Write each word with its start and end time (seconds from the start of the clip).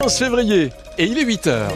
11 0.00 0.16
février 0.16 0.70
et 0.96 1.06
il 1.06 1.18
est 1.18 1.24
8h. 1.24 1.70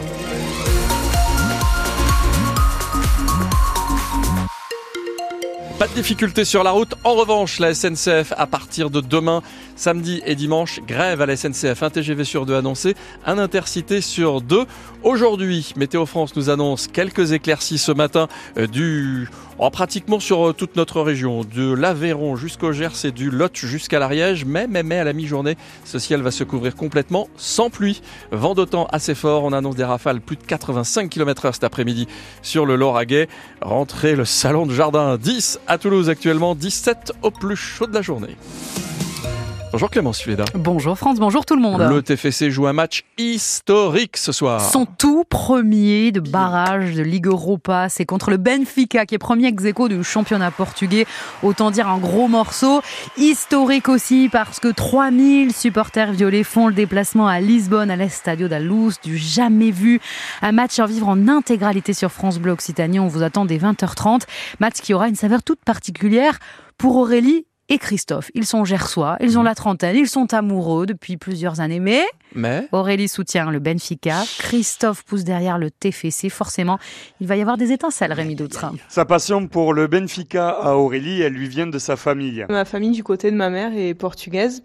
Pas 5.77 5.87
de 5.89 5.93
difficulté 5.93 6.45
sur 6.45 6.63
la 6.63 6.71
route. 6.71 6.93
En 7.03 7.15
revanche, 7.15 7.59
la 7.59 7.73
SNCF, 7.73 8.31
à 8.37 8.47
partir 8.47 8.89
de 8.89 9.01
demain, 9.01 9.41
samedi 9.83 10.21
et 10.25 10.35
dimanche, 10.35 10.79
grève 10.87 11.19
à 11.19 11.25
la 11.25 11.35
SNCF. 11.35 11.83
Un 11.83 11.89
TGV 11.89 12.23
sur 12.23 12.45
deux 12.45 12.55
annoncé, 12.55 12.95
un 13.25 13.37
intercité 13.37 13.99
sur 13.99 14.39
deux. 14.39 14.65
Aujourd'hui, 15.03 15.73
Météo 15.75 16.05
France 16.05 16.37
nous 16.37 16.49
annonce 16.49 16.87
quelques 16.87 17.33
éclaircies 17.33 17.77
ce 17.77 17.91
matin 17.91 18.29
euh, 18.57 19.25
oh, 19.59 19.69
pratiquement 19.69 20.21
sur 20.21 20.47
euh, 20.47 20.53
toute 20.53 20.77
notre 20.77 21.01
région, 21.01 21.43
de 21.43 21.73
l'Aveyron 21.73 22.37
jusqu'au 22.37 22.71
Gers 22.71 23.03
et 23.03 23.11
du 23.11 23.29
Lot 23.29 23.57
jusqu'à 23.57 23.99
l'Ariège. 23.99 24.45
Mais, 24.45 24.67
mais, 24.67 24.99
à 24.99 25.03
la 25.03 25.11
mi-journée, 25.11 25.57
ce 25.83 25.99
ciel 25.99 26.21
va 26.21 26.31
se 26.31 26.45
couvrir 26.45 26.77
complètement 26.77 27.27
sans 27.35 27.69
pluie. 27.69 28.01
Vent 28.31 28.55
d'autant 28.55 28.87
assez 28.89 29.15
fort. 29.15 29.43
On 29.43 29.51
annonce 29.51 29.75
des 29.75 29.83
rafales 29.83 30.21
plus 30.21 30.37
de 30.37 30.43
85 30.43 31.09
km 31.09 31.47
heure 31.47 31.55
cet 31.55 31.65
après-midi 31.65 32.07
sur 32.41 32.65
le 32.65 32.77
Lauragais. 32.77 33.27
Rentrez 33.61 34.15
le 34.15 34.23
salon 34.23 34.65
de 34.65 34.73
jardin 34.73 35.17
10 35.17 35.59
à 35.67 35.77
Toulouse 35.77 36.09
actuellement, 36.09 36.55
17 36.55 37.11
au 37.21 37.31
plus 37.31 37.57
chaud 37.57 37.87
de 37.87 37.93
la 37.93 38.01
journée. 38.01 38.37
Bonjour 39.73 39.89
Clémence 39.89 40.21
Fuleda. 40.21 40.45
Bonjour 40.53 40.95
France, 40.95 41.17
bonjour 41.17 41.47
tout 41.47 41.55
le 41.55 41.61
monde. 41.63 41.81
Le 41.81 42.03
TFC 42.03 42.51
joue 42.51 42.67
un 42.67 42.73
match 42.73 43.05
historique 43.17 44.17
ce 44.17 44.31
soir. 44.31 44.61
Son 44.61 44.85
tout 44.85 45.23
premier 45.27 46.11
de 46.11 46.19
barrage 46.19 46.93
de 46.93 47.01
Ligue 47.01 47.25
Europa, 47.25 47.89
c'est 47.89 48.05
contre 48.05 48.29
le 48.29 48.37
Benfica 48.37 49.07
qui 49.07 49.15
est 49.15 49.17
premier 49.17 49.47
ex 49.47 49.65
aequo 49.65 49.87
du 49.87 50.03
championnat 50.03 50.51
portugais. 50.51 51.07
Autant 51.41 51.71
dire 51.71 51.87
un 51.87 51.97
gros 51.97 52.27
morceau. 52.27 52.83
Historique 53.17 53.89
aussi 53.89 54.29
parce 54.31 54.59
que 54.59 54.67
3000 54.67 55.51
supporters 55.51 56.11
violets 56.11 56.43
font 56.43 56.67
le 56.67 56.75
déplacement 56.75 57.27
à 57.27 57.39
Lisbonne, 57.39 57.89
à 57.89 57.95
l'Estadio 57.95 58.47
da 58.47 58.59
Luz, 58.59 58.99
du 59.03 59.17
jamais 59.17 59.71
vu. 59.71 59.99
Un 60.43 60.51
match 60.51 60.77
à 60.77 60.85
vivre 60.85 61.07
en 61.07 61.27
intégralité 61.27 61.93
sur 61.93 62.11
France 62.11 62.37
Bleu 62.37 62.51
Occitanie. 62.51 62.99
On 62.99 63.07
vous 63.07 63.23
attend 63.23 63.45
dès 63.45 63.57
20h30. 63.57 64.21
Match 64.59 64.81
qui 64.83 64.93
aura 64.93 65.07
une 65.07 65.15
saveur 65.15 65.41
toute 65.41 65.65
particulière 65.65 66.37
pour 66.77 66.95
Aurélie 66.97 67.47
et 67.69 67.77
Christophe. 67.77 68.29
Ils 68.33 68.45
sont 68.45 68.65
gersois, 68.65 69.17
ils 69.21 69.37
ont 69.37 69.43
la 69.43 69.55
trentaine, 69.55 69.95
ils 69.95 70.07
sont 70.07 70.33
amoureux 70.33 70.85
depuis 70.85 71.17
plusieurs 71.17 71.59
années, 71.59 71.79
mais, 71.79 72.03
Mais 72.35 72.67
Aurélie 72.71 73.07
soutient 73.07 73.49
le 73.49 73.59
Benfica, 73.59 74.23
Christophe 74.39 75.03
pousse 75.03 75.23
derrière 75.23 75.57
le 75.57 75.71
TFC. 75.71 76.29
Forcément, 76.29 76.77
il 77.21 77.27
va 77.27 77.37
y 77.37 77.41
avoir 77.41 77.57
des 77.57 77.71
étincelles, 77.71 78.13
Rémi 78.13 78.35
Doutre. 78.35 78.65
Sa 78.89 79.05
passion 79.05 79.47
pour 79.47 79.73
le 79.73 79.87
Benfica 79.87 80.49
à 80.49 80.73
Aurélie, 80.75 81.21
elle 81.21 81.33
lui 81.33 81.47
vient 81.47 81.67
de 81.67 81.79
sa 81.79 81.95
famille. 81.95 82.45
Ma 82.49 82.65
famille 82.65 82.91
du 82.91 83.03
côté 83.03 83.31
de 83.31 83.35
ma 83.35 83.49
mère 83.49 83.71
est 83.75 83.93
portugaise 83.93 84.61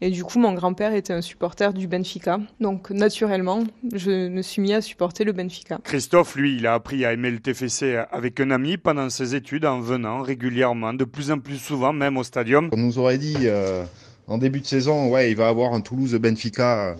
et 0.00 0.10
du 0.10 0.24
coup 0.24 0.38
mon 0.38 0.52
grand-père 0.52 0.92
était 0.92 1.12
un 1.12 1.22
supporter 1.22 1.72
du 1.72 1.86
Benfica. 1.86 2.38
Donc 2.60 2.90
naturellement, 2.90 3.64
je 3.94 4.28
me 4.28 4.42
suis 4.42 4.60
mis 4.60 4.74
à 4.74 4.80
supporter 4.80 5.24
le 5.24 5.32
Benfica. 5.32 5.78
Christophe, 5.84 6.34
lui, 6.34 6.56
il 6.56 6.66
a 6.66 6.74
appris 6.74 7.04
à 7.04 7.12
aimer 7.12 7.30
le 7.30 7.38
TFC 7.38 8.02
avec 8.10 8.40
un 8.40 8.50
ami 8.50 8.76
pendant 8.76 9.08
ses 9.10 9.34
études 9.34 9.64
en 9.64 9.80
venant 9.80 10.22
régulièrement, 10.22 10.92
de 10.92 11.04
plus 11.04 11.30
en 11.30 11.38
plus 11.38 11.58
souvent 11.58 11.92
même 11.92 12.16
au 12.16 12.24
On 12.72 12.76
nous 12.76 12.98
aurait 12.98 13.18
dit 13.18 13.36
euh, 13.42 13.84
en 14.26 14.38
début 14.38 14.60
de 14.60 14.66
saison, 14.66 15.10
ouais, 15.10 15.30
il 15.30 15.36
va 15.36 15.48
avoir 15.48 15.74
un 15.74 15.80
Toulouse-Benfica 15.80 16.88
euh, 16.88 16.94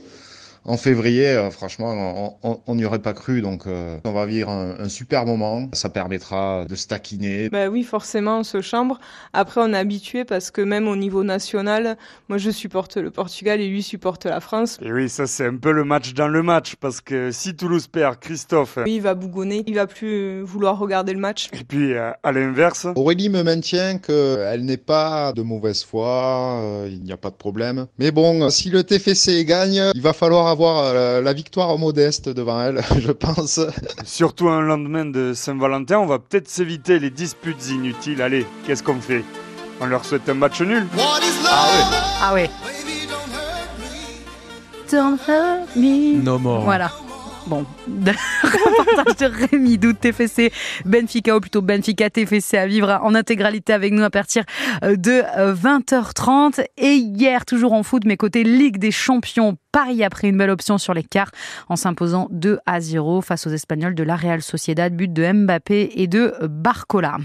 en 0.65 0.77
février. 0.77 1.29
Euh, 1.29 1.51
franchement, 1.51 2.39
on 2.43 2.75
n'y 2.75 2.85
aurait 2.85 3.01
pas 3.01 3.13
cru. 3.13 3.43
Donc, 3.43 3.67
euh, 3.67 3.99
on 4.05 4.13
va 4.13 4.27
vivre 4.27 4.51
un, 4.51 4.79
un, 4.79 4.89
super 4.89 5.27
moment. 5.27 5.69
Ça 5.73 5.89
permettra 5.89 6.65
de 6.65 6.75
se 6.75 6.87
taquiner. 6.87 7.49
Bah 7.51 7.69
oui, 7.69 7.83
forcément, 7.83 8.39
on 8.39 8.45
se 8.45 8.61
chambre. 8.61 8.99
Après, 9.33 9.61
on 9.63 9.73
est 9.73 9.79
habitué 9.79 10.25
parce 10.25 10.51
que 10.51 10.61
même 10.61 10.89
au 10.89 10.97
niveau 10.97 11.25
national, 11.25 11.97
moi, 12.29 12.39
je 12.39 12.51
supporte 12.51 12.97
le 12.97 13.11
Portugal 13.11 13.61
et 13.61 13.69
lui 13.69 13.83
supporte 13.83 14.27
la 14.27 14.41
France. 14.41 14.79
Et 14.83 14.93
oui, 14.93 15.09
ça, 15.09 15.27
c'est 15.27 15.47
un 15.47 15.57
peu 15.57 15.73
le 15.73 15.85
match 15.85 16.15
dans 16.15 16.29
le 16.29 16.43
match 16.43 16.77
parce 16.77 17.01
que 17.01 17.31
si 17.31 17.55
Toulouse 17.55 17.87
perd, 17.87 18.19
Christophe. 18.21 18.79
Oui, 18.85 18.97
il 18.97 19.03
va 19.03 19.15
bougonner. 19.15 19.65
Il 19.67 19.75
va 19.75 19.87
plus 19.87 20.43
vouloir 20.43 20.79
regarder 20.79 21.13
le 21.13 21.21
match. 21.21 21.49
Et 21.53 21.65
puis, 21.65 21.95
euh, 21.95 22.11
à 22.23 22.33
l'inverse. 22.33 22.87
Aurélie 22.95 23.29
me 23.29 23.43
maintient 23.43 23.99
qu'elle 23.99 24.65
n'est 24.65 24.77
pas 24.77 25.33
de 25.33 25.43
mauvaise 25.43 25.85
foi. 25.85 26.61
Euh, 26.63 26.89
il 26.91 27.03
n'y 27.03 27.13
a 27.13 27.17
pas 27.17 27.31
de 27.31 27.37
problème. 27.37 27.87
Mais 27.99 28.11
bon, 28.11 28.51
si 28.51 28.71
le 28.71 28.85
TFC 28.85 29.45
gagne, 29.45 29.91
il 29.95 30.03
va 30.03 30.13
falloir 30.13 30.52
avoir 30.53 30.95
la 30.95 31.33
victoire 31.33 31.77
modeste 31.79 32.29
devant 32.29 32.63
elle, 32.63 32.83
je 33.01 33.11
pense. 33.13 33.61
Surtout 34.05 34.49
un 34.49 34.61
lendemain 34.61 35.05
de 35.05 35.33
Saint-Valentin, 35.35 35.99
on 35.99 36.07
va 36.07 36.19
peut-être 36.19 36.49
s'éviter 36.49 36.99
les 36.99 37.11
disputes 37.11 37.69
inutiles. 37.71 38.23
Allez, 38.23 38.47
qu'est-ce 38.67 38.83
qu'on 38.83 39.01
fait? 39.01 39.25
On 39.81 39.87
leur 39.87 40.05
souhaite 40.05 40.29
un 40.29 40.35
match 40.35 40.61
nul 40.61 40.87
Ah 40.97 41.19
ouais. 41.19 41.97
Ah 42.23 42.35
ouais. 42.35 42.51
Don't 44.91 45.19
hurt 45.27 45.75
me. 45.75 46.23
No 46.23 46.39
more. 46.39 46.63
Voilà. 46.63 46.93
Bon, 47.47 47.65
reportage 48.53 49.17
de 49.17 49.47
Rémi 49.51 49.79
Dout, 49.79 49.95
TFC 49.95 50.53
Benfica, 50.85 51.37
ou 51.37 51.41
plutôt 51.41 51.63
Benfica 51.63 52.11
TFC 52.11 52.57
à 52.57 52.67
vivre 52.67 53.01
en 53.03 53.15
intégralité 53.15 53.73
avec 53.73 53.93
nous 53.93 54.03
à 54.03 54.11
partir 54.11 54.45
de 54.83 55.23
20h30. 55.55 56.65
Et 56.77 56.95
hier, 56.95 57.45
toujours 57.45 57.73
en 57.73 57.83
foot, 57.83 58.03
mais 58.05 58.17
côté 58.17 58.45
Ligue 58.45 58.79
des 58.79 58.91
Champions, 58.91 59.57
Paris 59.73 60.05
a 60.05 60.11
pris 60.11 60.29
une 60.29 60.37
belle 60.37 60.51
option 60.51 60.79
sur 60.79 60.95
les 60.95 61.05
quarts 61.05 61.31
en 61.69 61.77
s'imposant 61.77 62.29
2 62.31 62.59
à 62.67 62.81
0 62.81 63.23
face 63.23 63.47
aux 63.47 63.51
Espagnols 63.51 63.95
de 63.95 64.03
la 64.03 64.17
Real 64.17 64.43
Sociedad, 64.43 64.95
but 64.95 65.13
de 65.13 65.33
Mbappé 65.33 65.93
et 65.95 66.07
de 66.07 66.35
Barcola. 66.43 67.17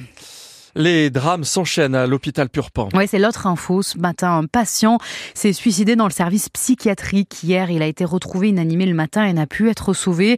Les 0.79 1.09
drames 1.09 1.43
s'enchaînent 1.43 1.95
à 1.95 2.05
l'hôpital 2.05 2.49
Purpan. 2.49 2.89
Oui, 2.93 3.07
c'est 3.07 3.17
l'autre 3.17 3.47
info. 3.47 3.81
Ce 3.81 3.97
matin, 3.97 4.37
un 4.37 4.45
patient 4.45 4.99
s'est 5.33 5.51
suicidé 5.51 5.95
dans 5.95 6.05
le 6.05 6.11
service 6.11 6.49
psychiatrique. 6.49 7.41
Hier, 7.41 7.71
il 7.71 7.81
a 7.81 7.87
été 7.87 8.05
retrouvé 8.05 8.49
inanimé 8.49 8.85
le 8.85 8.93
matin 8.93 9.25
et 9.25 9.33
n'a 9.33 9.47
pu 9.47 9.71
être 9.71 9.93
sauvé. 9.93 10.37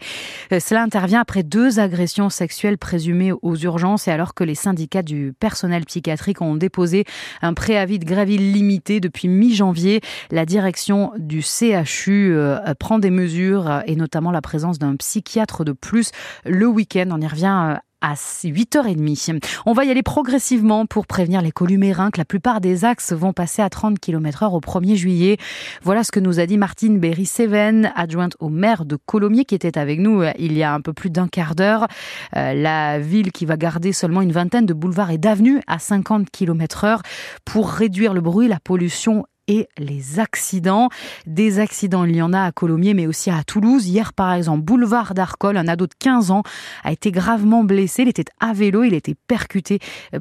Cela 0.50 0.82
intervient 0.82 1.20
après 1.20 1.44
deux 1.44 1.82
agressions 1.82 2.30
sexuelles 2.30 2.78
présumées 2.78 3.34
aux 3.42 3.58
urgences 3.58 4.08
et 4.08 4.12
alors 4.12 4.34
que 4.34 4.46
les 4.46 4.56
syndicats 4.56 5.04
du 5.04 5.34
personnel 5.38 5.84
psychiatrique 5.84 6.42
ont 6.42 6.56
déposé 6.56 7.04
un 7.42 7.54
préavis 7.54 8.00
de 8.00 8.06
grève 8.06 8.30
illimité 8.30 9.02
depuis 9.02 9.28
mi-janvier. 9.28 10.00
La 10.32 10.46
direction 10.46 11.12
du 11.18 11.42
CHU 11.42 12.34
prend 12.80 13.00
des 13.00 13.12
mesures 13.12 13.84
et 13.88 13.98
notamment 13.98 14.32
la 14.32 14.42
présence 14.42 14.80
d'un 14.80 14.96
psychiatre 14.96 15.66
de 15.66 15.74
plus 15.74 16.12
le 16.46 16.66
week-end. 16.66 17.10
On 17.12 17.20
y 17.20 17.28
revient 17.28 17.76
à 18.02 18.14
8h30. 18.14 19.42
On 19.66 19.74
va 19.74 19.86
y 19.86 19.92
aller 19.92 20.04
progressivement 20.04 20.86
pour 20.86 21.08
prévenir 21.08 21.42
les 21.42 21.52
columérins 21.52 22.12
que 22.12 22.18
la 22.18 22.26
plupart 22.26 22.62
des 22.62 22.86
axes 22.86 23.14
vont 23.14 23.34
passer 23.34 23.62
à 23.62 23.70
30 23.70 24.00
km 24.00 24.44
heure 24.44 24.54
au 24.54 24.60
1er 24.60 24.96
juillet. 24.96 25.38
Voilà 25.84 26.04
ce 26.04 26.12
que 26.12 26.20
nous 26.20 26.40
a 26.40 26.46
dit 26.46 26.58
Martine 26.58 27.00
Berry-Seven, 27.00 27.92
adjointe 27.96 28.36
au 28.40 28.50
maire 28.50 28.86
de 28.86 28.96
Colomiers 28.96 29.46
qui 29.46 29.56
était 29.56 29.78
avec 29.78 30.00
nous 30.00 30.24
il 30.38 30.58
y 30.58 30.64
a 30.64 30.74
un 30.74 30.82
peu 30.82 30.94
plus 30.94 31.10
d'un 31.10 31.28
quart 31.28 31.56
d'heure. 31.56 31.88
La 32.34 33.00
ville 33.00 33.32
qui 33.32 33.46
va 33.46 33.58
garder 33.58 33.94
seulement 33.94 34.22
une 34.22 34.32
vingtaine 34.32 34.66
de 34.66 34.74
boulevards 34.74 35.12
et 35.12 35.18
d'avenues 35.18 35.62
à 35.68 35.80
50 35.80 36.30
km 36.30 36.84
heure 36.84 37.02
pour 37.46 37.70
réduire 37.70 38.14
le 38.14 38.22
bruit, 38.22 38.48
la 38.48 38.60
pollution 38.60 39.26
et 39.50 39.68
les 39.78 40.20
accidents. 40.20 40.90
Des 41.26 41.60
accidents, 41.60 42.06
il 42.06 42.16
y 42.16 42.22
en 42.22 42.32
a 42.32 42.44
à 42.44 42.52
Colomiers, 42.54 42.94
mais 42.94 43.08
aussi 43.08 43.30
à 43.30 43.44
Toulouse. 43.44 43.88
Hier, 43.88 44.14
par 44.14 44.32
exemple, 44.32 44.62
boulevard 44.62 45.14
d'Arcole, 45.14 45.58
un 45.58 45.68
ado 45.68 45.88
de 45.88 45.94
15 46.00 46.32
ans 46.32 46.44
a 46.84 46.92
été 46.94 47.12
gravement 47.12 47.64
blessé. 47.66 48.04
Il 48.04 48.08
était 48.08 48.26
à 48.40 48.54
vélo, 48.54 48.84
il 48.84 48.94
a 48.94 48.98
été 48.98 49.16
percuté 49.28 49.80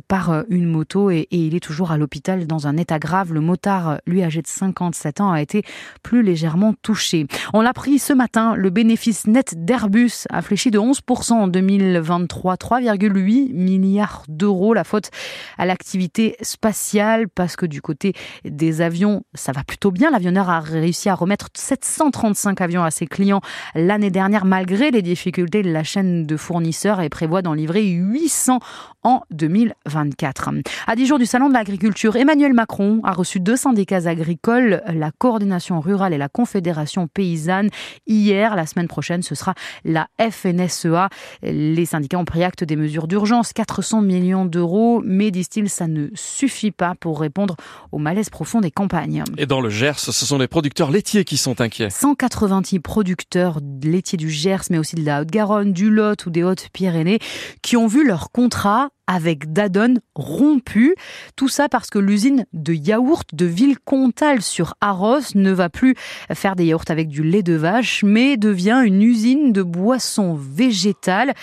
par 0.08 0.44
une 0.48 0.66
moto 0.66 1.10
et, 1.10 1.28
et 1.30 1.36
il 1.36 1.54
est 1.54 1.60
toujours 1.60 1.92
à 1.92 1.98
l'hôpital 1.98 2.46
dans 2.46 2.66
un 2.66 2.76
état 2.76 2.98
grave. 2.98 3.32
Le 3.32 3.40
motard, 3.40 4.00
lui 4.06 4.22
âgé 4.22 4.40
de 4.42 4.46
57 4.46 5.20
ans, 5.20 5.30
a 5.30 5.42
été 5.42 5.62
plus 6.02 6.22
légèrement 6.22 6.74
touché. 6.82 7.26
On 7.52 7.60
l'a 7.60 7.74
pris 7.74 7.98
ce 7.98 8.14
matin, 8.14 8.54
le 8.54 8.70
bénéfice 8.70 9.26
net 9.26 9.54
d'Airbus 9.64 10.26
a 10.30 10.40
fléchi 10.40 10.70
de 10.70 10.78
11% 10.78 11.32
en 11.34 11.48
2023, 11.48 12.54
3,8 12.54 13.52
milliards 13.52 14.24
d'euros. 14.28 14.72
La 14.72 14.84
faute 14.84 15.10
à 15.58 15.66
l'activité 15.66 16.36
spatiale 16.40 17.28
parce 17.28 17.56
que 17.56 17.66
du 17.66 17.82
côté 17.82 18.14
des 18.44 18.80
avions, 18.80 19.17
ça 19.34 19.52
va 19.52 19.64
plutôt 19.64 19.90
bien. 19.90 20.10
L'avionneur 20.10 20.50
a 20.50 20.60
réussi 20.60 21.08
à 21.08 21.14
remettre 21.14 21.48
735 21.54 22.60
avions 22.60 22.84
à 22.84 22.90
ses 22.90 23.06
clients 23.06 23.40
l'année 23.74 24.10
dernière, 24.10 24.44
malgré 24.44 24.90
les 24.90 25.02
difficultés 25.02 25.62
de 25.62 25.70
la 25.70 25.84
chaîne 25.84 26.26
de 26.26 26.36
fournisseurs 26.36 27.00
et 27.00 27.08
prévoit 27.08 27.42
d'en 27.42 27.54
livrer 27.54 27.84
800 27.84 28.60
en 29.02 29.22
2024. 29.30 30.50
À 30.86 30.96
10 30.96 31.06
jours 31.06 31.18
du 31.18 31.26
Salon 31.26 31.48
de 31.48 31.54
l'agriculture, 31.54 32.16
Emmanuel 32.16 32.52
Macron 32.52 33.00
a 33.04 33.12
reçu 33.12 33.40
deux 33.40 33.56
syndicats 33.56 34.06
agricoles, 34.06 34.82
la 34.86 35.10
coordination 35.10 35.80
rurale 35.80 36.12
et 36.12 36.18
la 36.18 36.28
confédération 36.28 37.06
paysanne. 37.08 37.70
Hier, 38.06 38.56
la 38.56 38.66
semaine 38.66 38.88
prochaine, 38.88 39.22
ce 39.22 39.34
sera 39.34 39.54
la 39.84 40.08
FNSEA. 40.18 41.08
Les 41.42 41.86
syndicats 41.86 42.18
ont 42.18 42.24
pris 42.24 42.44
acte 42.44 42.64
des 42.64 42.76
mesures 42.76 43.08
d'urgence, 43.08 43.52
400 43.52 44.02
millions 44.02 44.44
d'euros, 44.44 45.00
mais 45.04 45.30
disent-ils, 45.30 45.68
ça 45.68 45.86
ne 45.86 46.08
suffit 46.14 46.70
pas 46.70 46.94
pour 46.98 47.20
répondre 47.20 47.56
au 47.92 47.98
malaise 47.98 48.30
profond 48.30 48.60
des 48.60 48.70
campagnes. 48.70 49.07
Et 49.36 49.46
dans 49.46 49.60
le 49.60 49.70
Gers, 49.70 49.98
ce 49.98 50.12
sont 50.12 50.38
les 50.38 50.48
producteurs 50.48 50.90
laitiers 50.90 51.24
qui 51.24 51.36
sont 51.36 51.60
inquiets. 51.60 51.90
190 51.90 52.80
producteurs 52.80 53.60
laitiers 53.82 54.18
du 54.18 54.30
Gers, 54.30 54.64
mais 54.70 54.78
aussi 54.78 54.96
de 54.96 55.04
la 55.04 55.22
Haute-Garonne, 55.22 55.72
du 55.72 55.90
Lot 55.90 56.26
ou 56.26 56.30
des 56.30 56.42
Hautes-Pyrénées, 56.42 57.18
qui 57.62 57.76
ont 57.76 57.86
vu 57.86 58.06
leur 58.06 58.30
contrat 58.30 58.90
avec 59.08 59.52
Dadon 59.52 59.94
rompu. 60.14 60.94
Tout 61.34 61.48
ça 61.48 61.68
parce 61.68 61.90
que 61.90 61.98
l'usine 61.98 62.46
de 62.52 62.72
yaourt 62.72 63.26
de 63.32 63.46
Villecontal 63.46 64.40
sur 64.40 64.74
Arros 64.80 65.34
ne 65.34 65.50
va 65.50 65.68
plus 65.68 65.96
faire 66.32 66.54
des 66.54 66.66
yaourts 66.66 66.84
avec 66.90 67.08
du 67.08 67.24
lait 67.24 67.42
de 67.42 67.54
vache, 67.54 68.04
mais 68.04 68.36
devient 68.36 68.82
une 68.84 69.02
usine 69.02 69.52
de 69.52 69.62
boissons 69.62 70.34
végétales 70.34 71.34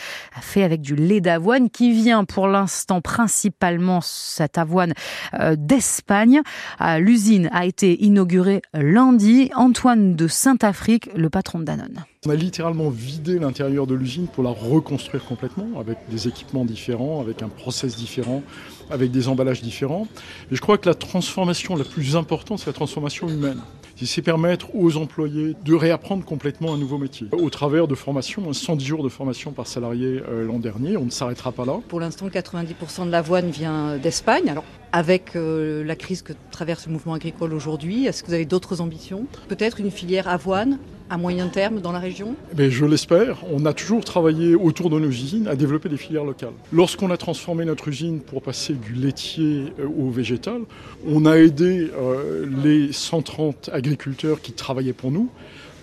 fait 0.45 0.63
avec 0.63 0.81
du 0.81 0.95
lait 0.95 1.21
d'avoine 1.21 1.69
qui 1.69 1.91
vient 1.91 2.23
pour 2.23 2.47
l'instant 2.47 3.01
principalement 3.01 3.99
cette 4.01 4.57
avoine 4.57 4.93
euh, 5.33 5.55
d'Espagne. 5.57 6.41
Euh, 6.81 6.99
l'usine 6.99 7.49
a 7.51 7.65
été 7.65 8.03
inaugurée 8.03 8.61
lundi. 8.73 9.51
Antoine 9.55 10.15
de 10.15 10.27
Saint-Afrique, 10.27 11.09
le 11.15 11.29
patron 11.29 11.59
de 11.59 11.65
Danone. 11.65 12.05
On 12.27 12.31
a 12.31 12.35
littéralement 12.35 12.89
vidé 12.89 13.37
l'intérieur 13.37 13.85
de 13.85 13.93
l'usine 13.93 14.27
pour 14.27 14.43
la 14.43 14.49
reconstruire 14.49 15.23
complètement 15.25 15.79
avec 15.79 15.99
des 16.09 16.27
équipements 16.27 16.65
différents, 16.65 17.21
avec 17.21 17.43
un 17.43 17.49
process 17.49 17.95
différent, 17.95 18.41
avec 18.89 19.11
des 19.11 19.27
emballages 19.27 19.61
différents. 19.61 20.07
Et 20.51 20.55
je 20.55 20.61
crois 20.61 20.77
que 20.77 20.87
la 20.87 20.95
transformation 20.95 21.75
la 21.75 21.83
plus 21.83 22.15
importante, 22.15 22.59
c'est 22.59 22.67
la 22.67 22.73
transformation 22.73 23.27
humaine. 23.27 23.59
C'est 24.03 24.21
permettre 24.21 24.75
aux 24.75 24.97
employés 24.97 25.55
de 25.63 25.73
réapprendre 25.73 26.25
complètement 26.25 26.73
un 26.73 26.77
nouveau 26.77 26.97
métier. 26.97 27.27
Au 27.31 27.49
travers 27.49 27.87
de 27.87 27.95
formations, 27.95 28.51
110 28.51 28.85
jours 28.85 29.03
de 29.03 29.09
formation 29.09 29.51
par 29.51 29.67
salarié 29.67 30.21
euh, 30.29 30.45
l'an 30.45 30.59
dernier, 30.59 30.95
on 30.97 31.05
ne 31.05 31.09
s'arrêtera 31.09 31.51
pas 31.51 31.65
là. 31.65 31.79
Pour 31.87 31.99
l'instant, 31.99 32.27
90% 32.27 33.07
de 33.07 33.11
l'avoine 33.11 33.49
vient 33.49 33.97
d'Espagne. 33.97 34.49
Alors, 34.49 34.65
avec 34.91 35.35
euh, 35.35 35.83
la 35.83 35.95
crise 35.95 36.21
que 36.21 36.33
traverse 36.51 36.85
le 36.87 36.93
mouvement 36.93 37.13
agricole 37.13 37.53
aujourd'hui, 37.53 38.05
est-ce 38.05 38.21
que 38.21 38.27
vous 38.27 38.33
avez 38.33 38.45
d'autres 38.45 38.79
ambitions? 38.79 39.25
Peut-être 39.47 39.79
une 39.79 39.91
filière 39.91 40.27
avoine 40.27 40.77
à 41.09 41.17
moyen 41.17 41.47
terme 41.47 41.81
dans 41.81 41.91
la 41.91 41.99
région? 41.99 42.35
Mais 42.57 42.69
Je 42.69 42.85
l'espère. 42.85 43.43
On 43.51 43.65
a 43.65 43.73
toujours 43.73 44.03
travaillé 44.03 44.55
autour 44.55 44.89
de 44.89 44.99
nos 44.99 45.09
usines 45.09 45.47
à 45.47 45.55
développer 45.55 45.89
des 45.89 45.97
filières 45.97 46.23
locales. 46.23 46.53
Lorsqu'on 46.71 47.11
a 47.11 47.17
transformé 47.17 47.65
notre 47.65 47.87
usine 47.87 48.21
pour 48.21 48.41
passer 48.41 48.73
du 48.75 48.93
laitier 48.93 49.73
euh, 49.79 49.87
au 49.87 50.09
végétal, 50.09 50.61
on 51.07 51.25
a 51.25 51.35
aidé 51.37 51.89
euh, 51.97 52.45
les 52.63 52.91
130 52.91 53.69
agriculteurs 53.73 54.41
qui 54.41 54.51
travaillaient 54.51 54.93
pour 54.93 55.11
nous 55.11 55.29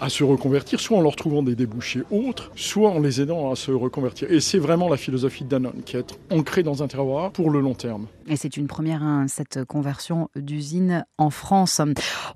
à 0.00 0.08
se 0.08 0.24
reconvertir, 0.24 0.80
soit 0.80 0.98
en 0.98 1.00
leur 1.00 1.14
trouvant 1.14 1.44
des 1.44 1.54
débouchés 1.54 2.02
autres, 2.10 2.50
soit 2.56 2.90
en 2.90 2.98
les 2.98 3.20
aidant 3.20 3.52
à 3.52 3.56
se 3.56 3.70
reconvertir. 3.70 4.32
Et 4.32 4.40
c'est 4.40 4.58
vraiment 4.58 4.88
la 4.88 4.96
philosophie 4.96 5.44
de 5.44 5.48
Danone, 5.48 5.82
qui 5.86 5.96
est 5.96 6.18
ancrée 6.28 6.64
dans 6.64 6.82
un 6.82 6.88
terroir 6.88 7.30
pour 7.30 7.50
le 7.50 7.60
long 7.60 7.74
terme. 7.74 8.06
Et 8.28 8.36
c'est 8.36 8.56
une 8.56 8.66
première, 8.66 9.02
hein, 9.02 9.26
cette 9.28 9.64
conversion 9.64 10.28
d'usine 10.36 11.04
en 11.19 11.30
France. 11.30 11.80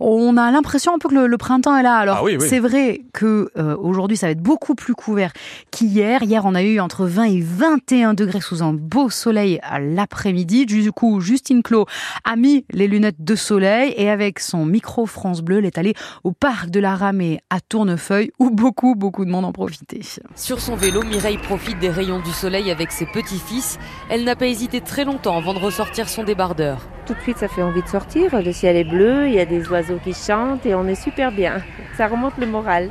On 0.01 0.37
a 0.37 0.51
l'impression 0.51 0.95
un 0.95 0.99
peu 0.99 1.09
que 1.09 1.15
le, 1.15 1.37
printemps 1.39 1.77
est 1.77 1.83
là. 1.83 1.97
Alors, 1.97 2.27
ah 2.27 2.41
c'est 2.41 2.59
vrai 2.59 3.03
que 3.13 3.51
euh, 3.57 3.77
aujourd'hui, 3.77 4.17
ça 4.17 4.27
va 4.27 4.33
être 4.33 4.43
beaucoup 4.43 4.75
plus 4.75 4.95
couvert 4.95 5.33
qu'hier. 5.71 6.23
Hier, 6.23 6.45
on 6.45 6.55
a 6.55 6.63
eu 6.63 6.81
entre 6.81 7.07
20 7.07 7.25
et 7.25 7.41
21 7.41 8.15
degrés 8.15 8.41
sous 8.41 8.63
un 8.63 8.73
beau 8.73 9.11
soleil 9.11 9.61
à 9.63 9.79
l'après-midi. 9.79 10.67
Du 10.67 10.91
coup, 10.93 11.21
Justine 11.21 11.63
Clos 11.63 11.87
a 12.25 12.37
mis 12.37 12.65
les 12.71 12.89
lunettes 12.89 13.23
de 13.23 13.35
soleil 13.35 13.95
et 13.97 14.11
avec 14.11 14.41
son 14.41 14.67
micro 14.67 15.07
France 15.07 15.43
Bleu, 15.43 15.59
elle 15.59 15.67
est 15.67 15.79
allée 15.79 15.95
au 16.25 16.33
parc 16.33 16.71
de 16.71 16.81
la 16.81 16.97
Ramée 16.97 17.41
à 17.51 17.61
Tournefeuille 17.61 18.31
où 18.39 18.51
beaucoup, 18.51 18.95
beaucoup 18.95 19.25
de 19.25 19.31
monde 19.31 19.45
en 19.45 19.53
profitait. 19.53 20.01
Sur 20.35 20.61
son 20.61 20.77
vélo, 20.77 21.03
Mireille 21.03 21.39
profite 21.39 21.79
des 21.79 21.91
rayons 21.91 22.21
du 22.21 22.33
soleil 22.33 22.71
avec 22.71 22.93
ses 22.93 23.07
petits-fils. 23.07 23.79
Elle 24.11 24.25
n'a 24.25 24.37
pas 24.37 24.47
hésité 24.47 24.81
très 24.81 25.05
longtemps 25.05 25.37
avant 25.37 25.55
de 25.55 25.59
sortir 25.77 26.09
son 26.09 26.25
débardeur. 26.25 26.79
Tout 27.05 27.13
de 27.13 27.21
suite, 27.21 27.37
ça 27.37 27.49
fait 27.49 27.63
envie 27.63 27.83
de 27.83 27.89
sortir. 27.89 28.41
Le 28.41 28.51
ciel 28.51 28.77
est 28.77 28.85
bleu, 28.85 29.29
il 29.29 29.35
y 29.35 29.41
a 29.41 29.45
des 29.45 29.69
oiseaux 29.69 30.01
qui 30.03 30.15
chantent 30.15 30.65
et 30.65 30.75
on 30.75 30.89
est 30.89 30.95
super 30.95 31.31
bien. 31.31 31.63
Ça 31.99 32.07
remonte 32.07 32.33
le 32.39 32.47
moral. 32.47 32.89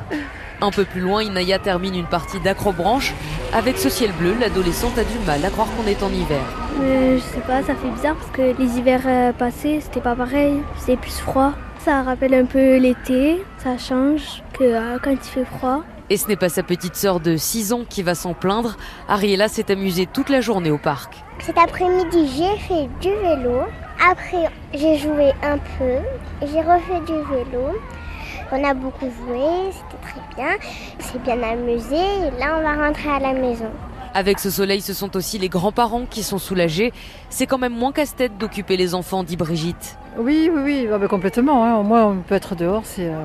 Un 0.62 0.70
peu 0.70 0.86
plus 0.86 1.02
loin, 1.02 1.24
Inaya 1.24 1.58
termine 1.58 1.96
une 1.96 2.06
partie 2.06 2.40
d'acrobranche. 2.40 3.16
Avec 3.54 3.80
ce 3.80 3.90
ciel 3.90 4.12
bleu, 4.12 4.36
l'adolescente 4.40 5.00
a 5.00 5.04
du 5.04 5.18
mal 5.26 5.44
à 5.44 5.50
croire 5.50 5.68
qu'on 5.76 5.88
est 5.88 6.04
en 6.04 6.10
hiver. 6.10 6.44
Euh, 6.80 7.18
je 7.18 7.24
sais 7.24 7.42
pas, 7.48 7.64
ça 7.64 7.74
fait 7.74 7.90
bizarre 7.90 8.18
parce 8.18 8.30
que 8.30 8.56
les 8.56 8.78
hivers 8.78 9.02
euh, 9.08 9.34
passés, 9.34 9.80
c'était 9.82 10.00
pas 10.00 10.16
pareil. 10.16 10.62
C'était 10.78 10.98
plus 10.98 11.18
froid. 11.18 11.54
Ça 11.84 12.04
rappelle 12.04 12.36
un 12.36 12.46
peu 12.46 12.78
l'été, 12.78 13.44
ça 13.58 13.80
change 13.80 14.44
que 14.54 14.64
euh, 14.64 15.00
quand 15.02 15.10
il 15.10 15.18
fait 15.18 15.46
froid. 15.46 15.84
Et 16.12 16.18
ce 16.18 16.28
n'est 16.28 16.36
pas 16.36 16.50
sa 16.50 16.62
petite 16.62 16.96
sœur 16.96 17.20
de 17.20 17.36
6 17.36 17.74
ans 17.74 17.84
qui 17.90 18.04
va 18.04 18.14
s'en 18.14 18.36
plaindre. 18.36 18.78
Ariella 19.08 19.48
s'est 19.48 19.72
amusée 19.72 20.06
toute 20.06 20.30
la 20.30 20.40
journée 20.40 20.70
au 20.70 20.78
parc. 20.78 21.25
Cet 21.40 21.58
après-midi, 21.58 22.28
j'ai 22.38 22.58
fait 22.60 22.88
du 23.02 23.10
vélo. 23.10 23.64
Après, 24.10 24.50
j'ai 24.74 24.98
joué 24.98 25.32
un 25.44 25.58
peu. 25.58 25.98
J'ai 26.42 26.62
refait 26.62 27.02
du 27.02 27.14
vélo. 27.14 27.78
On 28.52 28.64
a 28.64 28.74
beaucoup 28.74 29.06
joué, 29.06 29.72
c'était 29.72 30.02
très 30.02 30.36
bien. 30.36 30.56
C'est 31.00 31.22
bien 31.22 31.42
amusé. 31.44 31.96
Et 31.96 32.40
là, 32.40 32.58
on 32.58 32.64
va 32.64 32.88
rentrer 32.88 33.10
à 33.10 33.20
la 33.20 33.34
maison. 33.34 33.72
Avec 34.16 34.40
ce 34.40 34.50
soleil, 34.50 34.80
ce 34.80 34.94
sont 34.94 35.18
aussi 35.18 35.38
les 35.38 35.50
grands-parents 35.50 36.06
qui 36.10 36.24
sont 36.24 36.38
soulagés. 36.38 36.94
C'est 37.30 37.48
quand 37.48 37.58
même 37.58 37.74
moins 37.74 37.92
casse-tête 37.92 38.38
d'occuper 38.38 38.78
les 38.78 38.96
enfants, 38.96 39.26
dit 39.26 39.36
Brigitte. 39.36 39.98
Oui, 40.18 40.50
oui, 40.50 40.62
oui, 40.64 40.88
ah 40.90 40.98
bah, 40.98 41.10
complètement. 41.10 41.66
Hein. 41.66 41.76
Au 41.76 41.84
moins, 41.84 42.06
on 42.06 42.22
peut 42.22 42.36
être 42.36 42.56
dehors, 42.56 42.84
c'est 42.86 43.10
euh, 43.10 43.20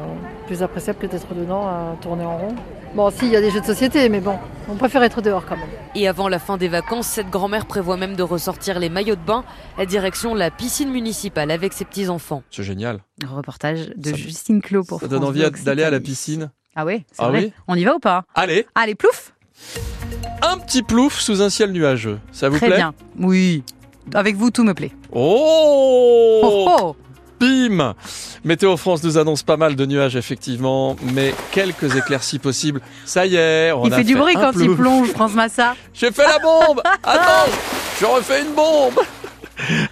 plus 0.49 0.65
appréciable 0.65 0.99
que 0.99 1.07
d'être 1.07 1.33
dedans 1.33 1.69
à 1.69 1.97
tourner 2.03 2.25
en 2.25 2.37
rond. 2.37 2.57
Bon, 2.97 3.09
si, 3.13 3.27
il 3.27 3.31
y 3.31 3.37
a 3.37 3.41
des 3.41 3.53
jeux 3.53 3.61
de 3.61 3.67
société, 3.67 4.09
mais 4.09 4.19
bon, 4.19 4.37
on 4.69 4.75
préfère 4.75 5.05
être 5.05 5.23
dehors 5.23 5.47
quand 5.47 5.57
même. 5.57 5.69
Et 5.95 6.09
avant 6.09 6.29
la 6.29 6.41
fin 6.41 6.57
des 6.57 6.67
vacances, 6.67 7.07
cette 7.07 7.31
grand-mère 7.31 7.67
prévoit 7.67 7.97
même 7.97 8.17
de 8.17 8.25
ressortir 8.25 8.81
les 8.81 8.89
maillots 8.89 9.15
de 9.15 9.21
bain 9.21 9.45
à 9.79 9.87
direction 9.87 10.35
la 10.35 10.51
piscine 10.51 10.91
municipale 10.91 11.53
avec 11.53 11.73
ses 11.73 11.85
petits-enfants. 11.85 12.43
C'est 12.51 12.65
génial. 12.65 12.99
Reportage 13.25 13.93
de 13.95 14.13
Justine 14.13 14.61
Clos 14.61 14.83
pour 14.83 14.99
Ça 14.99 15.07
donne 15.07 15.23
envie 15.23 15.49
d'aller 15.65 15.85
à 15.85 15.91
la 15.91 16.01
piscine. 16.01 16.51
Ah 16.75 16.85
oui, 16.85 17.05
c'est 17.13 17.23
ah 17.23 17.29
vrai. 17.29 17.53
On 17.69 17.77
y 17.77 17.85
va 17.85 17.95
ou 17.95 18.01
pas? 18.01 18.25
Allez. 18.35 18.67
Allez, 18.75 18.97
plouf 18.97 19.35
Un 20.43 20.59
petit 20.59 20.83
plouf 20.83 21.21
sous 21.21 21.43
un 21.43 21.51
ciel 21.51 21.73
nuageux. 21.73 22.19
Ça 22.33 22.49
vous 22.49 22.59
plaît 22.59 22.69
Très 22.69 22.77
bien. 22.77 22.95
Oui. 23.19 23.63
Avec 24.15 24.37
vous, 24.37 24.51
tout 24.51 24.65
me 24.65 24.75
plaît. 24.75 24.93
Oh, 25.13 26.41
oh, 26.43 26.77
oh 26.81 26.97
Bim 27.41 27.95
Météo 28.45 28.77
France 28.77 29.03
nous 29.03 29.17
annonce 29.17 29.43
pas 29.43 29.57
mal 29.57 29.75
de 29.75 29.87
nuages 29.87 30.15
effectivement, 30.15 30.97
mais 31.15 31.35
quelques 31.53 31.97
éclaircies 31.97 32.39
possibles. 32.39 32.83
Ça 33.07 33.25
y 33.25 33.37
est, 33.37 33.73
on 33.73 33.87
il 33.87 33.93
fait, 33.93 34.05
du 34.05 34.15
bruit 34.15 34.35
quand 34.35 34.53
il 34.59 34.75
plonge, 34.75 35.09
France 35.09 35.33
Massa. 35.33 35.75
J'ai 35.95 36.11
fait 36.11 36.27
la 36.27 36.39
bombe 36.39 36.83
Attends, 37.03 37.51
je 37.99 38.05
refais 38.05 38.43
une 38.43 38.55
bombe 38.55 39.01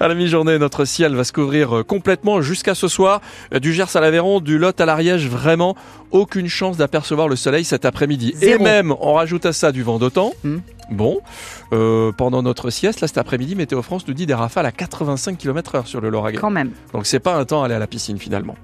à 0.01 0.09
la 0.09 0.15
mi-journée, 0.15 0.59
notre 0.59 0.85
ciel 0.85 1.15
va 1.15 1.25
se 1.25 1.33
couvrir 1.33 1.79
euh, 1.79 1.83
complètement 1.83 2.41
jusqu'à 2.43 2.75
ce 2.75 2.89
soir. 2.89 3.21
Euh, 3.55 3.59
du 3.59 3.73
Gers 3.73 3.97
à 3.97 4.01
l'Aveyron, 4.01 4.41
du 4.41 4.59
Lot 4.59 4.81
à 4.81 4.87
l'Ariège, 4.87 5.29
vraiment 5.29 5.77
aucune 6.11 6.49
chance 6.49 6.77
d'apercevoir 6.77 7.29
le 7.29 7.37
soleil 7.37 7.65
cet 7.65 7.85
après-midi. 7.85 8.35
Et 8.43 8.59
même, 8.59 8.95
on 9.01 9.15
rajoute 9.15 9.47
à 9.47 9.53
ça 9.53 9.73
du 9.73 9.83
vent 9.83 9.99
d'autant. 9.99 10.33
Hmm. 10.45 10.59
Bon, 10.91 11.21
euh, 11.73 12.13
pendant 12.13 12.43
notre 12.43 12.71
sieste, 12.71 13.03
là 13.03 13.09
cet 13.09 13.19
après-midi, 13.19 13.55
Météo 13.55 13.83
France 13.83 14.09
nous 14.09 14.15
dit 14.15 14.25
des 14.25 14.35
rafales 14.35 14.65
à 14.65 14.73
85 14.73 15.37
km/h 15.37 15.85
sur 15.85 16.01
le 16.01 16.09
Lauragais. 16.09 16.39
Quand 16.39 16.51
même. 16.51 16.71
Donc 16.93 17.07
c'est 17.07 17.21
pas 17.21 17.37
un 17.37 17.45
temps 17.45 17.63
à 17.63 17.67
aller 17.67 17.75
à 17.75 17.79
la 17.79 17.87
piscine 17.87 18.19
finalement. 18.19 18.57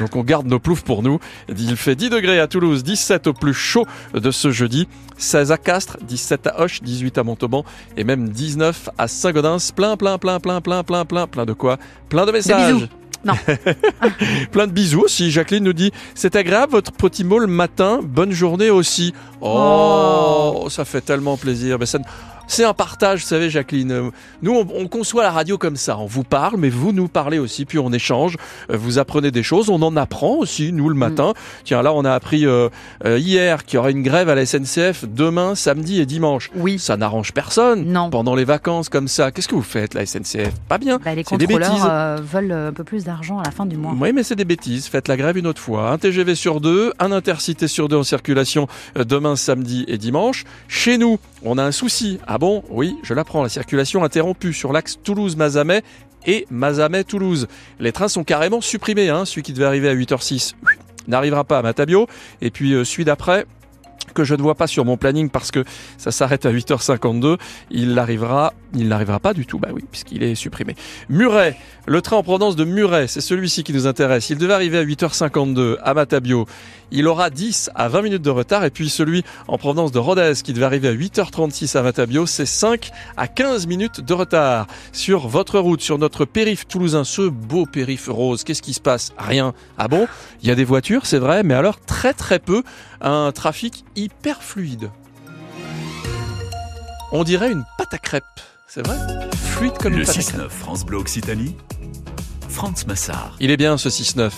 Donc 0.00 0.16
on 0.16 0.22
garde 0.22 0.46
nos 0.46 0.58
ploufs 0.58 0.82
pour 0.82 1.02
nous. 1.02 1.18
Il 1.48 1.76
fait 1.76 1.94
10 1.94 2.10
degrés 2.10 2.40
à 2.40 2.46
Toulouse, 2.46 2.82
17 2.82 3.26
au 3.26 3.32
plus 3.32 3.54
chaud 3.54 3.86
de 4.12 4.30
ce 4.30 4.50
jeudi, 4.50 4.88
16 5.18 5.52
à 5.52 5.58
Castres, 5.58 5.98
17 6.02 6.46
à 6.46 6.60
Hoche, 6.60 6.82
18 6.82 7.18
à 7.18 7.24
Montauban 7.24 7.64
et 7.96 8.04
même 8.04 8.28
19 8.28 8.90
à 8.98 9.08
Saint-Gaudens. 9.08 9.72
Plein, 9.74 9.96
plein, 9.96 10.18
plein, 10.18 10.40
plein, 10.40 10.60
plein, 10.60 10.82
plein, 10.84 11.04
plein, 11.04 11.26
plein 11.26 11.46
de 11.46 11.52
quoi? 11.52 11.78
Plein 12.08 12.26
de 12.26 12.32
messages. 12.32 12.88
Non. 13.24 13.32
Plein 14.52 14.66
de 14.66 14.72
bisous 14.72 15.00
aussi. 15.00 15.30
Jacqueline 15.30 15.64
nous 15.64 15.72
dit 15.72 15.92
C'est 16.14 16.36
agréable 16.36 16.72
votre 16.72 16.92
petit 16.92 17.24
mot 17.24 17.38
le 17.38 17.46
matin. 17.46 18.00
Bonne 18.02 18.32
journée 18.32 18.68
aussi. 18.68 19.14
Oh, 19.40 20.64
oh. 20.64 20.68
ça 20.68 20.84
fait 20.84 21.00
tellement 21.00 21.38
plaisir. 21.38 21.78
Mais 21.78 21.86
ça, 21.86 21.98
c'est 22.46 22.64
un 22.64 22.74
partage, 22.74 23.20
vous 23.20 23.26
savez, 23.26 23.50
Jacqueline. 23.50 24.10
Nous, 24.42 24.54
on, 24.54 24.88
conçoit 24.88 25.22
la 25.22 25.30
radio 25.30 25.58
comme 25.58 25.76
ça. 25.76 25.98
On 25.98 26.06
vous 26.06 26.24
parle, 26.24 26.56
mais 26.58 26.68
vous 26.68 26.92
nous 26.92 27.08
parlez 27.08 27.38
aussi, 27.38 27.64
puis 27.64 27.78
on 27.78 27.92
échange. 27.92 28.36
Euh, 28.70 28.76
vous 28.76 28.98
apprenez 28.98 29.30
des 29.30 29.42
choses. 29.42 29.70
On 29.70 29.80
en 29.82 29.96
apprend 29.96 30.36
aussi, 30.36 30.72
nous, 30.72 30.88
le 30.88 30.94
matin. 30.94 31.30
Mm. 31.30 31.62
Tiens, 31.64 31.82
là, 31.82 31.92
on 31.92 32.04
a 32.04 32.12
appris 32.12 32.46
euh, 32.46 32.68
euh, 33.04 33.18
hier 33.18 33.64
qu'il 33.64 33.76
y 33.76 33.78
aura 33.78 33.90
une 33.90 34.02
grève 34.02 34.28
à 34.28 34.34
la 34.34 34.44
SNCF 34.44 35.04
demain, 35.06 35.54
samedi 35.54 36.00
et 36.00 36.06
dimanche. 36.06 36.50
Oui. 36.54 36.78
Ça 36.78 36.96
n'arrange 36.96 37.32
personne. 37.32 37.86
Non. 37.86 38.10
Pendant 38.10 38.34
les 38.34 38.44
vacances 38.44 38.88
comme 38.88 39.08
ça. 39.08 39.30
Qu'est-ce 39.30 39.48
que 39.48 39.54
vous 39.54 39.62
faites, 39.62 39.94
la 39.94 40.04
SNCF 40.04 40.52
Pas 40.68 40.78
bien. 40.78 41.00
Bah, 41.04 41.14
les 41.14 41.24
contrôleurs 41.24 42.20
veulent 42.22 42.52
un 42.52 42.72
peu 42.72 42.84
plus 42.84 43.04
d'argent 43.04 43.38
à 43.38 43.44
la 43.44 43.50
fin 43.50 43.66
du 43.66 43.76
mois. 43.76 43.94
Oui, 43.98 44.12
mais 44.12 44.22
c'est 44.22 44.36
des 44.36 44.44
bêtises. 44.44 44.86
Faites 44.86 45.08
la 45.08 45.16
grève 45.16 45.36
une 45.36 45.46
autre 45.46 45.60
fois. 45.60 45.90
Un 45.90 45.98
TGV 45.98 46.34
sur 46.34 46.60
deux, 46.60 46.92
un 46.98 47.12
intercité 47.12 47.68
sur 47.68 47.88
deux 47.88 47.96
en 47.96 48.02
circulation 48.02 48.68
demain, 48.96 49.36
samedi 49.36 49.84
et 49.88 49.98
dimanche. 49.98 50.44
Chez 50.68 50.98
nous, 50.98 51.18
on 51.42 51.58
a 51.58 51.62
un 51.62 51.72
souci. 51.72 52.18
Ah 52.36 52.38
bon? 52.38 52.64
Oui, 52.68 52.98
je 53.04 53.14
l'apprends. 53.14 53.44
La 53.44 53.48
circulation 53.48 54.02
interrompue 54.02 54.52
sur 54.52 54.72
l'axe 54.72 54.98
Toulouse-Mazamet 55.04 55.84
et 56.26 56.48
Mazamet-Toulouse. 56.50 57.46
Les 57.78 57.92
trains 57.92 58.08
sont 58.08 58.24
carrément 58.24 58.60
supprimés. 58.60 59.08
Hein. 59.08 59.24
Celui 59.24 59.42
qui 59.42 59.52
devait 59.52 59.66
arriver 59.66 59.88
à 59.88 59.94
8h06 59.94 60.56
n'arrivera 61.06 61.44
pas 61.44 61.58
à 61.58 61.62
Matabio. 61.62 62.08
Et 62.40 62.50
puis 62.50 62.72
euh, 62.72 62.82
celui 62.82 63.04
d'après, 63.04 63.46
que 64.14 64.24
je 64.24 64.34
ne 64.34 64.42
vois 64.42 64.54
pas 64.54 64.66
sur 64.66 64.84
mon 64.84 64.96
planning 64.96 65.28
parce 65.28 65.50
que 65.50 65.64
ça 65.98 66.10
s'arrête 66.10 66.46
à 66.46 66.52
8h52, 66.52 67.36
il 67.70 67.94
n'arrivera, 67.94 68.54
il 68.74 68.88
n'arrivera 68.88 69.20
pas 69.20 69.34
du 69.34 69.46
tout, 69.46 69.58
bah 69.58 69.68
oui, 69.72 69.82
puisqu'il 69.90 70.22
est 70.22 70.34
supprimé. 70.34 70.76
Muret, 71.08 71.56
le 71.86 72.00
train 72.00 72.16
en 72.16 72.22
provenance 72.22 72.56
de 72.56 72.64
Muret, 72.64 73.08
c'est 73.08 73.20
celui-ci 73.20 73.64
qui 73.64 73.72
nous 73.72 73.86
intéresse. 73.86 74.30
Il 74.30 74.38
devait 74.38 74.54
arriver 74.54 74.78
à 74.78 74.84
8h52 74.84 75.76
à 75.82 75.94
Matabio. 75.94 76.46
il 76.90 77.06
aura 77.08 77.28
10 77.28 77.70
à 77.74 77.88
20 77.88 78.02
minutes 78.02 78.22
de 78.22 78.30
retard. 78.30 78.64
Et 78.64 78.70
puis 78.70 78.88
celui 78.88 79.24
en 79.48 79.58
provenance 79.58 79.92
de 79.92 79.98
Rodez 79.98 80.32
qui 80.42 80.52
devait 80.52 80.64
arriver 80.64 80.88
à 80.88 80.94
8h36 80.94 81.76
à 81.76 81.82
Matabio, 81.82 82.26
c'est 82.26 82.46
5 82.46 82.90
à 83.16 83.28
15 83.28 83.66
minutes 83.66 84.00
de 84.00 84.14
retard. 84.14 84.66
Sur 84.92 85.28
votre 85.28 85.58
route, 85.58 85.80
sur 85.80 85.98
notre 85.98 86.24
périph' 86.24 86.66
toulousain, 86.66 87.04
ce 87.04 87.22
beau 87.22 87.66
périph' 87.66 88.08
rose, 88.08 88.44
qu'est-ce 88.44 88.62
qui 88.62 88.74
se 88.74 88.80
passe? 88.80 89.12
Rien. 89.18 89.52
Ah 89.76 89.88
bon? 89.88 90.06
Il 90.42 90.48
y 90.48 90.52
a 90.52 90.54
des 90.54 90.64
voitures, 90.64 91.06
c'est 91.06 91.18
vrai, 91.18 91.42
mais 91.42 91.54
alors 91.54 91.80
très 91.80 92.12
très 92.14 92.38
peu. 92.38 92.62
Un 93.00 93.32
trafic 93.32 93.84
hyper 94.04 94.42
fluide. 94.42 94.90
On 97.12 97.24
dirait 97.24 97.50
une 97.50 97.64
pâte 97.78 97.94
à 97.94 97.98
crêpes. 97.98 98.24
C'est 98.68 98.86
vrai? 98.86 98.96
Fluide 99.36 99.78
comme 99.78 99.94
Le 99.94 100.00
une 100.00 100.06
pâte 100.06 100.18
à 100.18 100.22
crêpes. 100.22 100.36
6-9 100.36 100.48
France 100.50 100.84
Bleu 100.84 100.98
Occitanie, 100.98 101.56
Franz 102.48 102.86
Massard. 102.86 103.36
Il 103.40 103.50
est 103.50 103.56
bien 103.56 103.78
ce 103.78 103.88
6-9, 103.88 104.30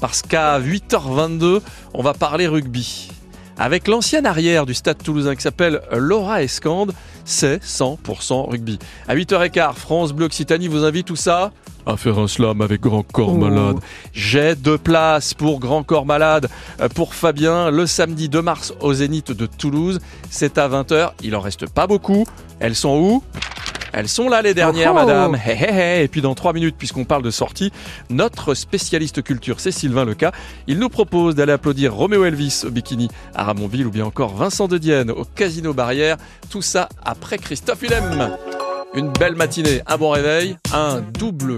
parce 0.00 0.22
qu'à 0.22 0.60
8h22, 0.60 1.60
on 1.94 2.02
va 2.02 2.12
parler 2.12 2.46
rugby. 2.46 3.10
Avec 3.56 3.86
l'ancienne 3.86 4.26
arrière 4.26 4.66
du 4.66 4.74
stade 4.74 5.02
toulousain 5.02 5.36
qui 5.36 5.42
s'appelle 5.42 5.80
Laura 5.92 6.42
Escande, 6.42 6.92
c'est 7.24 7.62
100% 7.62 8.50
rugby. 8.50 8.78
À 9.08 9.14
8h15, 9.14 9.74
France 9.74 10.12
Bleu 10.12 10.26
Occitanie 10.26 10.68
vous 10.68 10.84
invite 10.84 11.06
tout 11.06 11.16
ça? 11.16 11.52
À 11.86 11.96
faire 11.96 12.18
un 12.18 12.28
slam 12.28 12.60
avec 12.60 12.80
Grand 12.80 13.02
Corps 13.02 13.30
Oh. 13.34 13.38
Malade. 13.38 13.76
J'ai 14.12 14.54
deux 14.54 14.78
places 14.78 15.34
pour 15.34 15.60
Grand 15.60 15.82
Corps 15.82 16.06
Malade 16.06 16.48
euh, 16.80 16.88
pour 16.88 17.14
Fabien 17.14 17.70
le 17.70 17.86
samedi 17.86 18.28
2 18.28 18.42
mars 18.42 18.72
au 18.80 18.92
Zénith 18.94 19.32
de 19.32 19.46
Toulouse. 19.46 20.00
C'est 20.30 20.58
à 20.58 20.68
20h, 20.68 21.10
il 21.22 21.34
en 21.36 21.40
reste 21.40 21.68
pas 21.70 21.86
beaucoup. 21.86 22.24
Elles 22.60 22.74
sont 22.74 22.96
où? 22.98 23.22
Elles 23.96 24.08
sont 24.08 24.28
là 24.28 24.42
les 24.42 24.54
dernières, 24.54 24.90
Oh 24.90 24.94
madame. 24.94 25.36
Et 25.46 26.08
puis 26.08 26.20
dans 26.20 26.34
trois 26.34 26.52
minutes, 26.52 26.74
puisqu'on 26.76 27.04
parle 27.04 27.22
de 27.22 27.30
sortie, 27.30 27.70
notre 28.10 28.54
spécialiste 28.54 29.22
culture, 29.22 29.60
c'est 29.60 29.70
Sylvain 29.70 30.04
Leca. 30.04 30.32
Il 30.66 30.80
nous 30.80 30.88
propose 30.88 31.36
d'aller 31.36 31.52
applaudir 31.52 31.94
Roméo 31.94 32.24
Elvis 32.24 32.64
au 32.66 32.70
bikini 32.70 33.08
à 33.36 33.44
Ramonville 33.44 33.86
ou 33.86 33.90
bien 33.92 34.04
encore 34.04 34.34
Vincent 34.34 34.66
de 34.66 34.78
Dienne 34.78 35.12
au 35.12 35.24
Casino 35.24 35.72
Barrière. 35.74 36.16
Tout 36.50 36.62
ça 36.62 36.88
après 37.04 37.38
Christophe 37.38 37.82
Willem. 37.82 38.36
Une 38.96 39.10
belle 39.10 39.34
matinée, 39.34 39.80
un 39.86 39.96
bon 39.96 40.10
réveil, 40.10 40.56
un 40.72 41.00
double 41.00 41.52